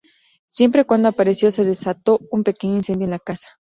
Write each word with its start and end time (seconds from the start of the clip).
Siempre 0.47 0.85
cuando 0.87 1.09
apareció 1.09 1.51
se 1.51 1.63
desató 1.63 2.19
un 2.31 2.43
pequeño 2.43 2.73
incendio 2.73 3.05
en 3.05 3.11
la 3.11 3.19
casa. 3.19 3.49